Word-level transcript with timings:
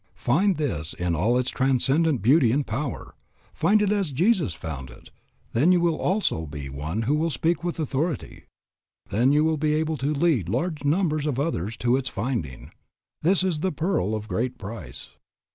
Find 0.17 0.57
this 0.57 0.95
in 0.95 1.13
all 1.13 1.37
its 1.37 1.51
transcendent 1.51 2.23
beauty 2.23 2.51
and 2.51 2.65
power, 2.65 3.13
find 3.53 3.83
it 3.83 3.91
as 3.91 4.11
Jesus 4.11 4.55
found 4.55 4.89
it, 4.89 5.11
then 5.53 5.71
you 5.71 5.87
also 5.95 6.37
will 6.39 6.47
be 6.47 6.69
one 6.69 7.03
who 7.03 7.13
will 7.13 7.29
speak 7.29 7.63
with 7.63 7.79
authority. 7.79 8.45
Then 9.11 9.31
you 9.31 9.43
will 9.43 9.57
be 9.57 9.75
able 9.75 9.97
to 9.97 10.11
lead 10.11 10.49
large 10.49 10.83
numbers 10.83 11.27
of 11.27 11.39
others 11.39 11.77
to 11.85 11.97
its 11.97 12.09
finding. 12.09 12.71
This 13.21 13.43
is 13.43 13.59
the 13.59 13.71
pearl 13.71 14.15
of 14.15 14.27
great 14.27 14.57
price. 14.57 15.17